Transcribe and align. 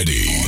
ready? 0.00 0.40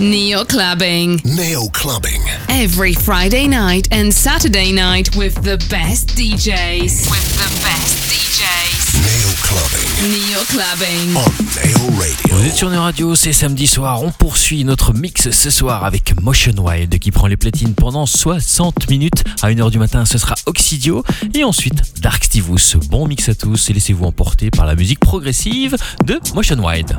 Neo 0.00 0.44
Clubbing. 0.44 1.20
Neo 1.24 1.68
Clubbing. 1.68 2.22
Every 2.48 2.94
Friday 2.94 3.46
night 3.46 3.86
and 3.92 4.10
Saturday 4.12 4.72
night 4.72 5.14
with 5.14 5.34
the 5.44 5.56
best 5.70 6.08
DJs. 6.16 7.08
With 7.10 7.28
the 7.38 7.50
best 7.62 8.10
DJs. 8.10 8.80
Neo 9.06 9.30
Clubbing. 9.44 9.90
Neo 10.10 10.42
Clubbing. 10.48 11.16
On 11.16 11.30
Neo 11.62 12.00
Radio. 12.00 12.36
Vous 12.36 12.46
êtes 12.46 12.56
sur 12.56 12.70
Neo 12.70 12.80
Radio, 12.80 13.14
c'est 13.14 13.32
samedi 13.32 13.68
soir. 13.68 14.02
On 14.02 14.10
poursuit 14.10 14.64
notre 14.64 14.92
mix 14.92 15.30
ce 15.30 15.50
soir 15.50 15.84
avec 15.84 16.20
Motion 16.22 16.54
Wild 16.58 16.98
qui 16.98 17.12
prend 17.12 17.28
les 17.28 17.36
platines 17.36 17.74
pendant 17.74 18.06
60 18.06 18.90
minutes. 18.90 19.22
À 19.42 19.50
1h 19.50 19.70
du 19.70 19.78
matin, 19.78 20.04
ce 20.06 20.18
sera 20.18 20.34
Oxidio. 20.46 21.04
Et 21.34 21.44
ensuite, 21.44 22.00
Dark 22.00 22.24
Stivus. 22.24 22.78
Bon 22.88 23.06
mix 23.06 23.28
à 23.28 23.34
tous 23.34 23.70
et 23.70 23.74
laissez-vous 23.74 24.06
emporter 24.06 24.50
par 24.50 24.66
la 24.66 24.74
musique 24.74 24.98
progressive 24.98 25.76
de 26.04 26.18
Motion 26.34 26.58
Wild. 26.58 26.96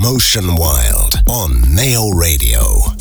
Motion 0.00 0.56
Wild 0.56 1.22
on 1.28 1.74
Nail 1.74 2.10
Radio. 2.14 2.99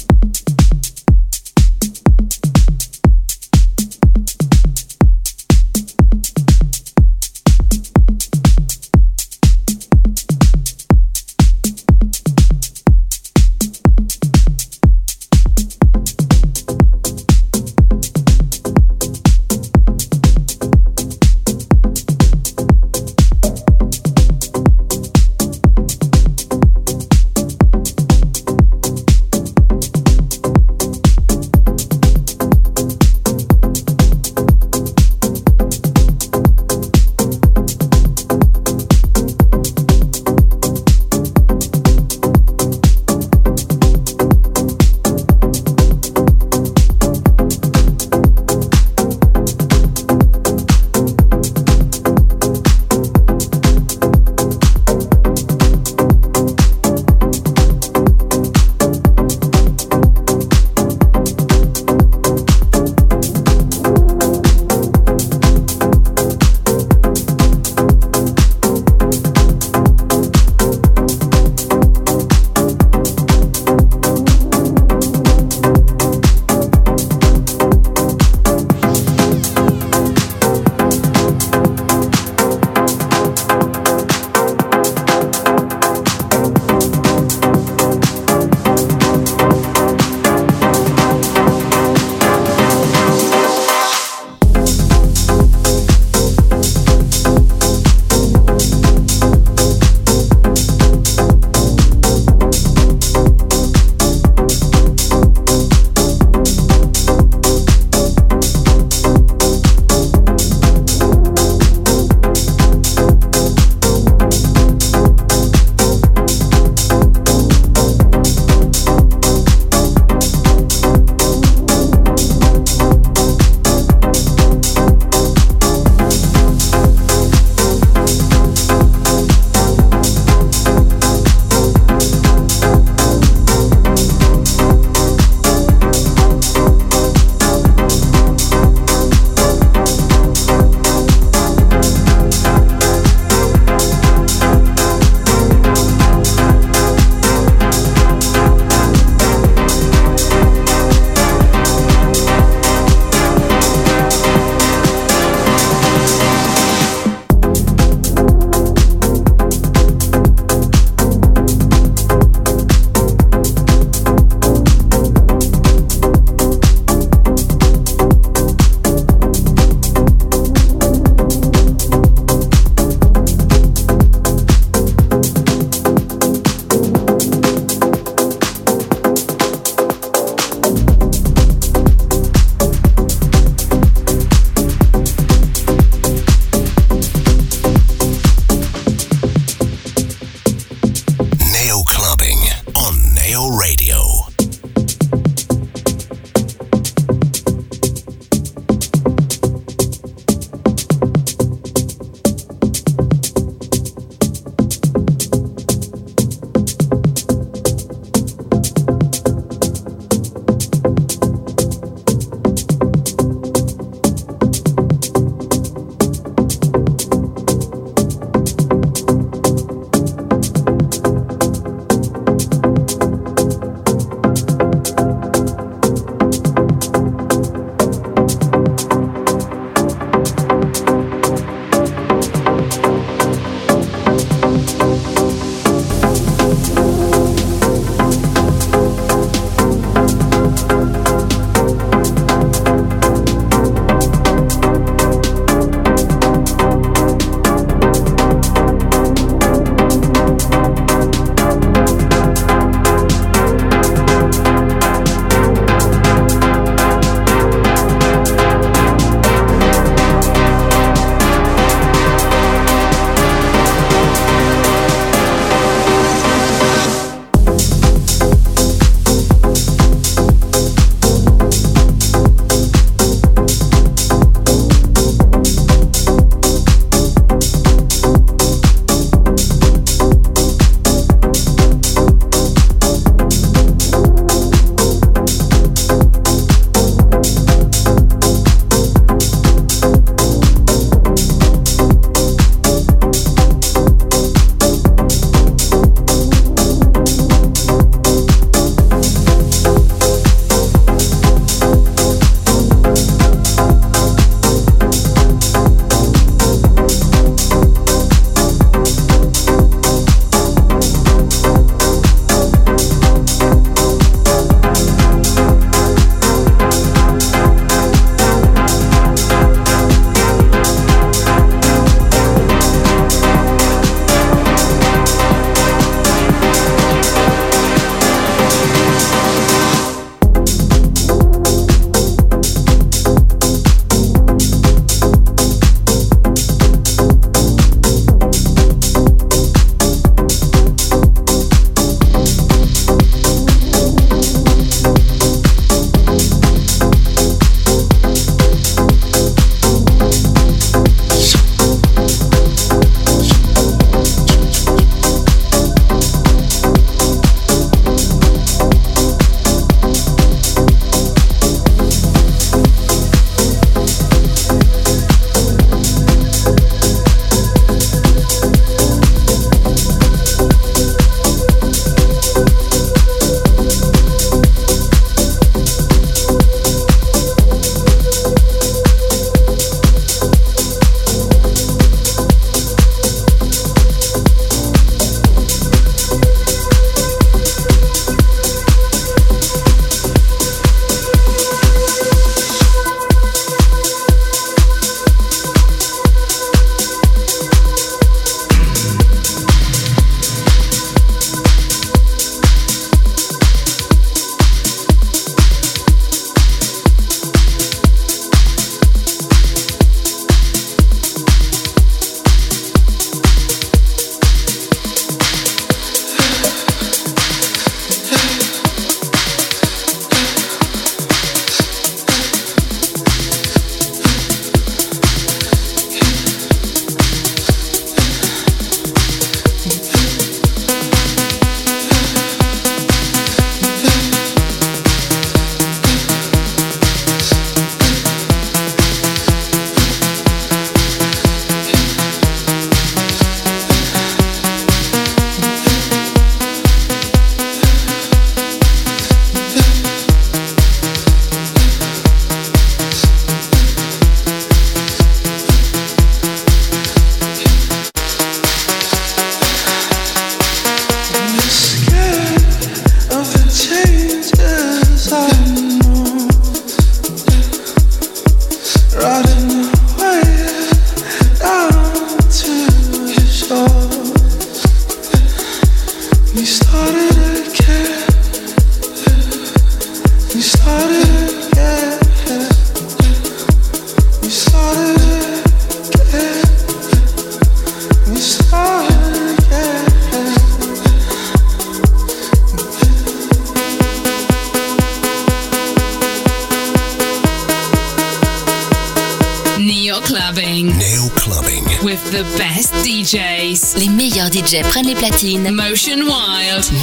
DJs 504.49 504.63
prennent 504.69 504.87
les 504.87 504.95
platines. 504.95 505.51
Motion 505.51 505.97
Wild. 505.97 506.78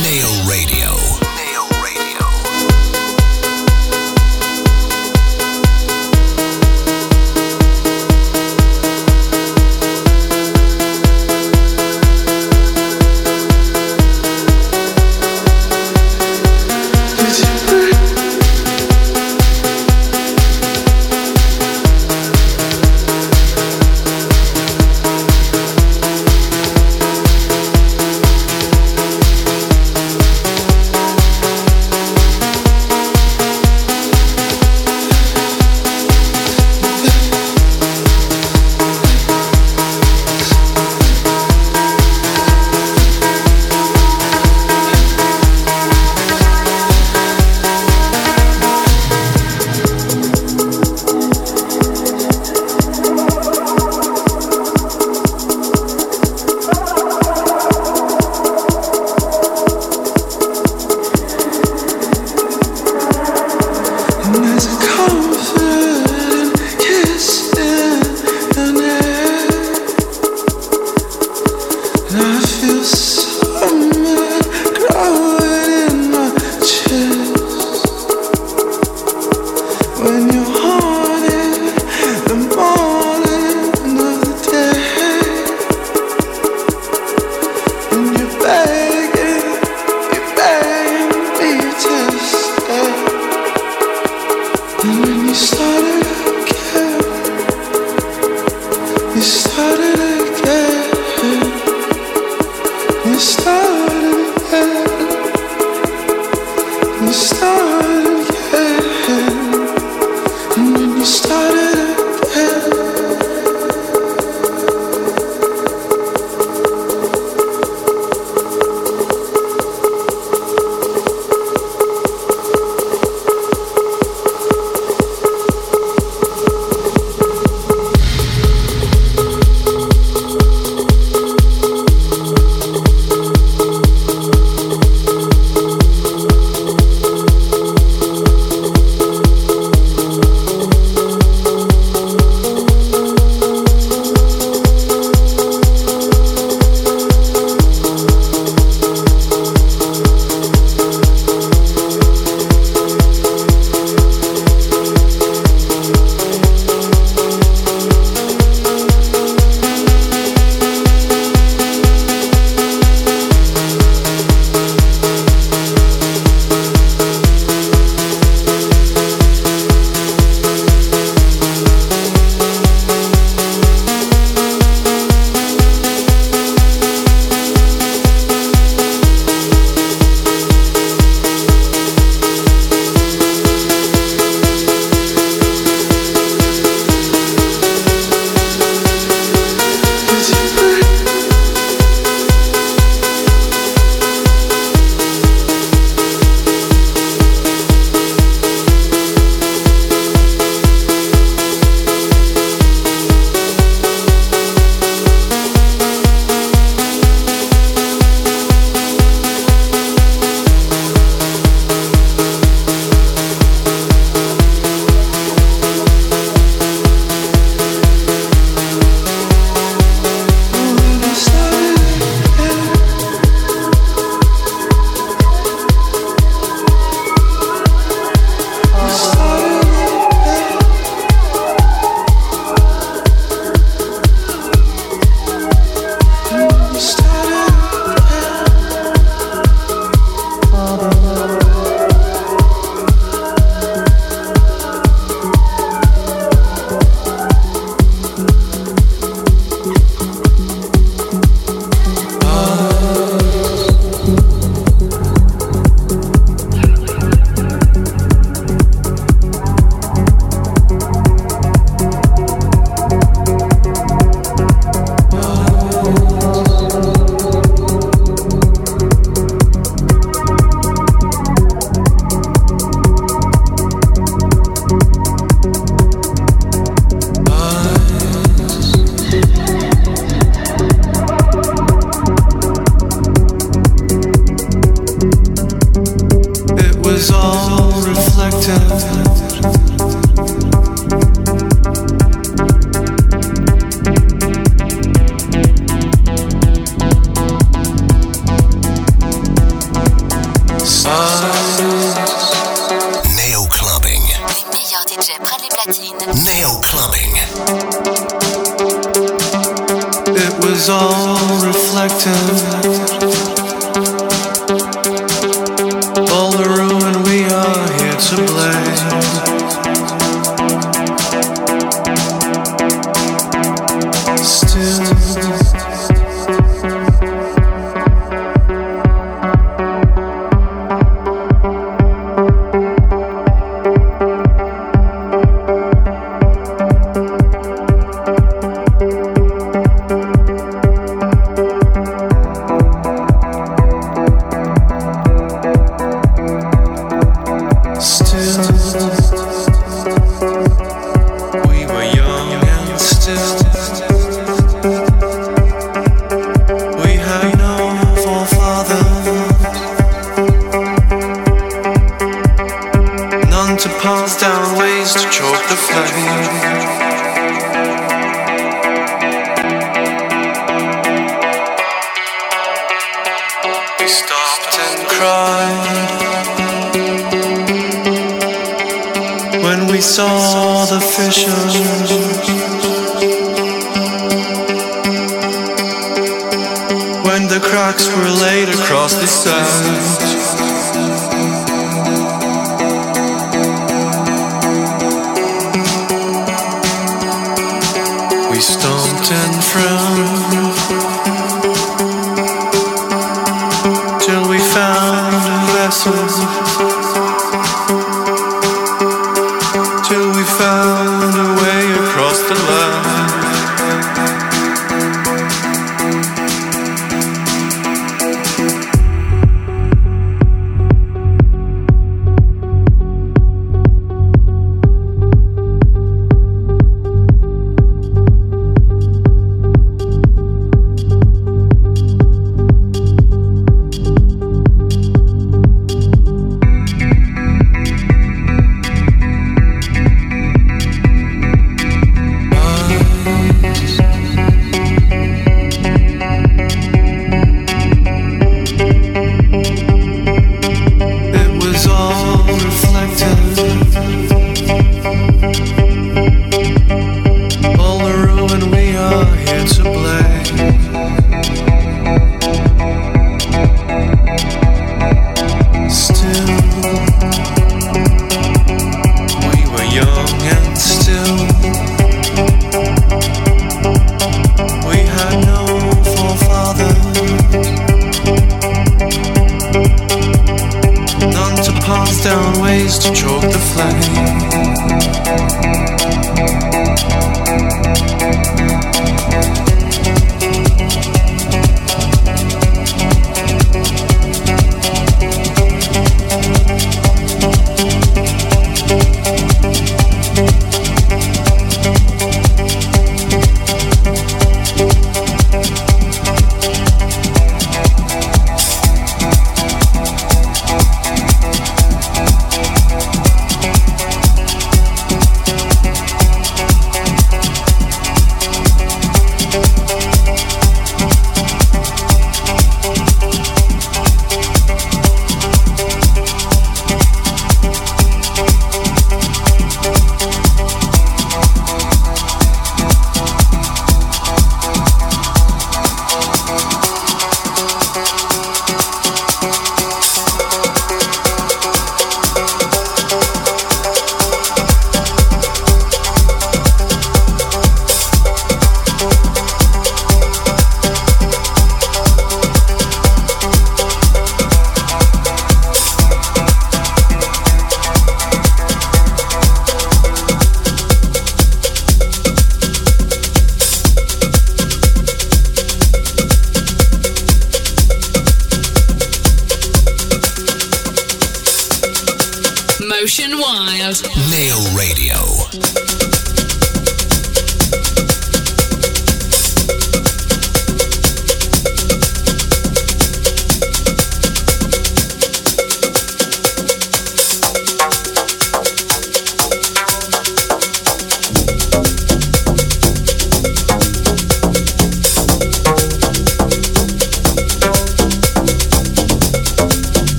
calls 363.87 364.17
down 364.17 364.59
ways 364.59 364.95
to 364.95 365.09
choke 365.11 365.47
the 365.47 365.55
flame. 365.55 366.06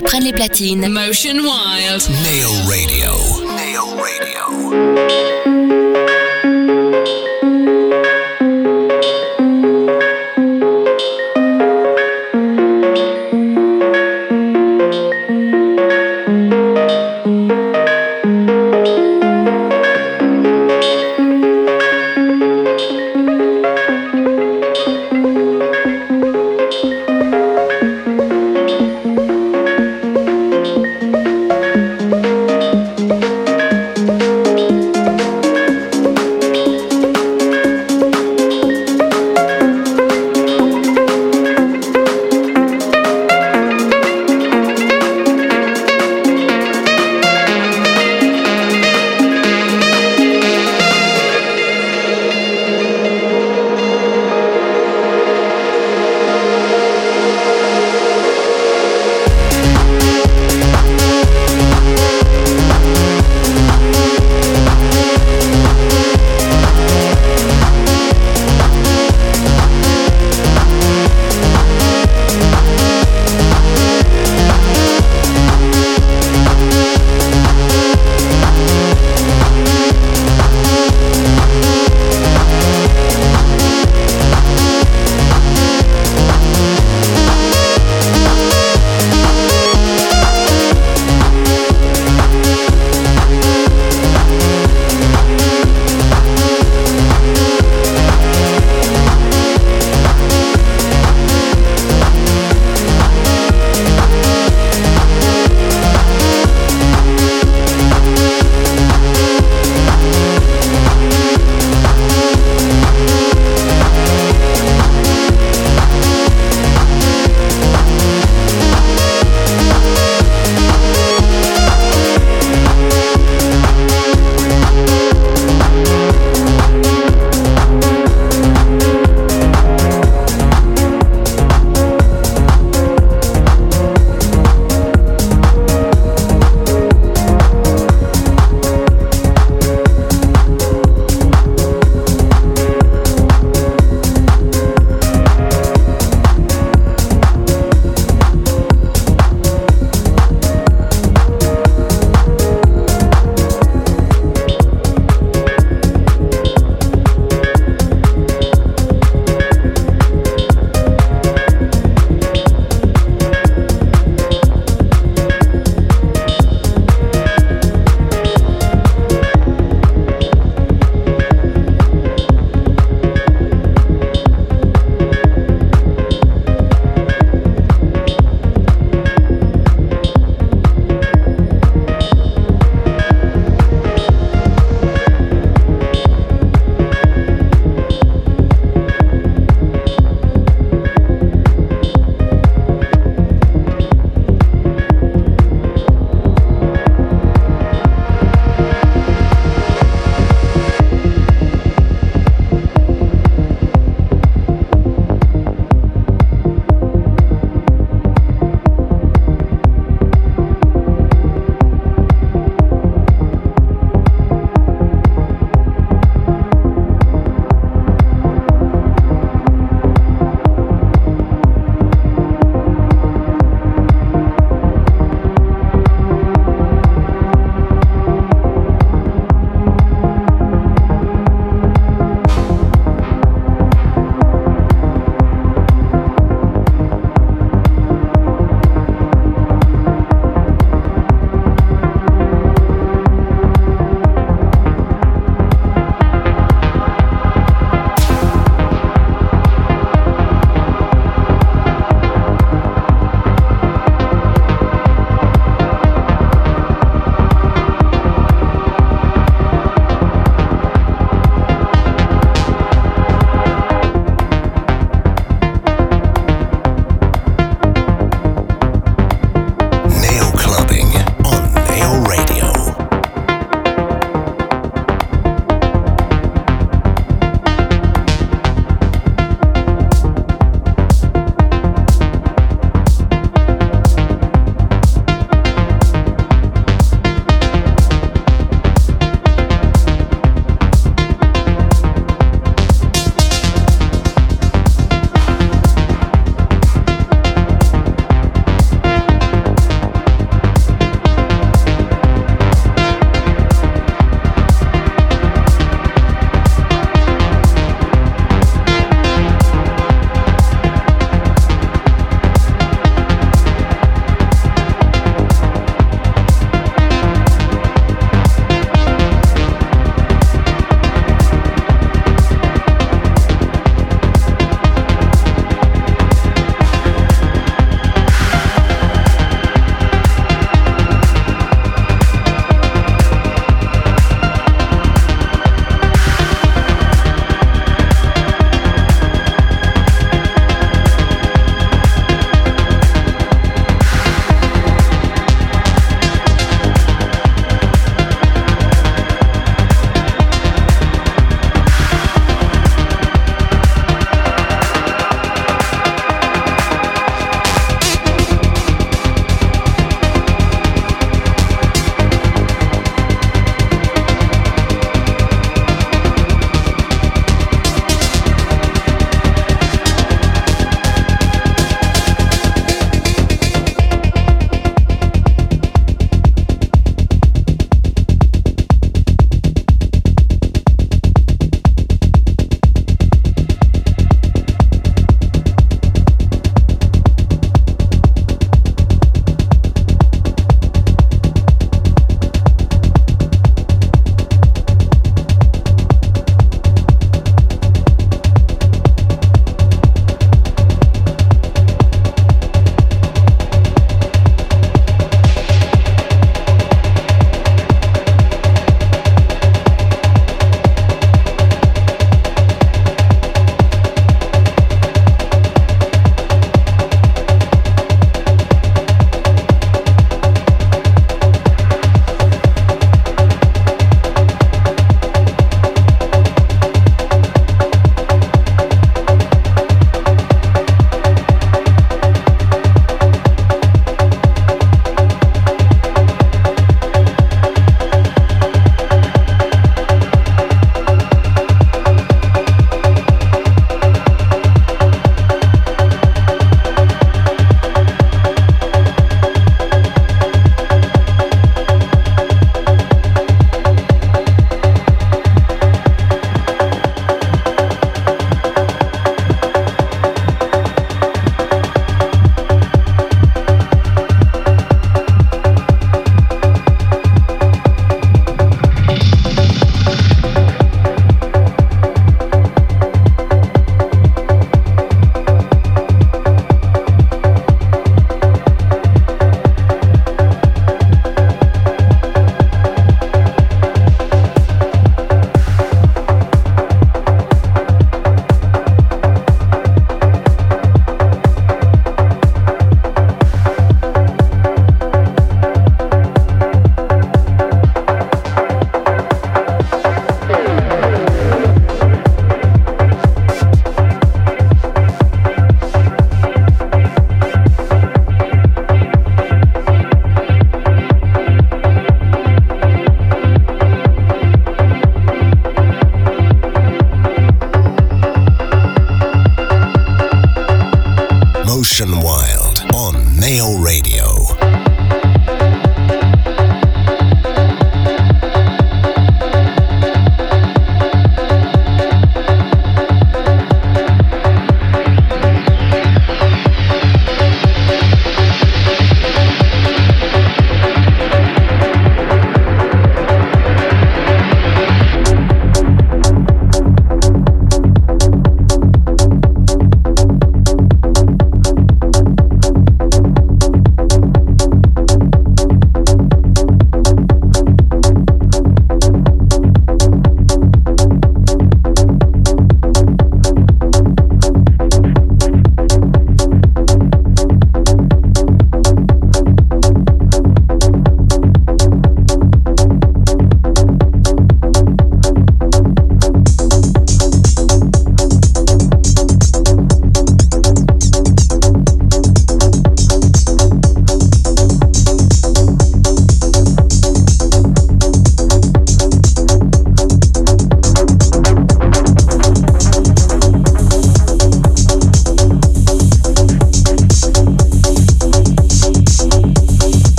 Prennent 0.00 0.24
les 0.24 0.32
platines. 0.32 0.88
Motion 0.88 1.34
Wild. 1.34 2.08
Nail 2.22 2.46
Radio. 2.66 3.21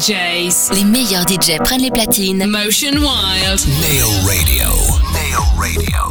DJs. 0.00 0.72
Les 0.72 0.84
meilleurs 0.84 1.26
DJs 1.26 1.58
prennent 1.62 1.82
les 1.82 1.90
platines. 1.90 2.46
Motion 2.46 2.92
Wild. 2.92 3.60
Nail 3.82 4.02
Radio. 4.24 4.70
Nail 5.12 5.36
Radio. 5.58 6.09